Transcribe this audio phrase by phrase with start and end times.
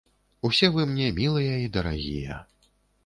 [0.47, 2.43] Усе вы мне мілыя і дарагія.